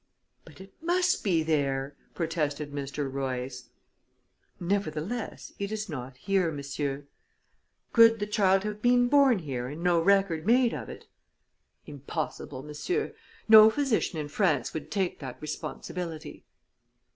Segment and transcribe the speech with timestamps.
[0.45, 3.07] "But it must be there!" protested Mr.
[3.07, 3.69] Royce.
[4.59, 7.05] "Nevertheless it is not here, monsieur."
[7.93, 11.05] "Could the child have been born here and no record made of it?"
[11.85, 13.13] "Impossible, monsieur.
[13.47, 16.45] No physician in France would take that responsibility."